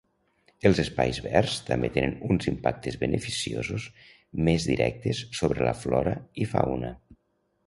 Els 0.67 0.79
espais 0.83 1.19
verds 1.25 1.57
també 1.67 1.91
tenen 1.97 2.15
uns 2.35 2.49
impactes 2.53 2.97
beneficiosos 3.03 3.85
més 4.49 4.67
directes 4.71 5.23
sobre 5.43 5.69
la 5.69 5.77
flora 5.85 6.17
i 6.47 6.51
fauna. 6.57 6.93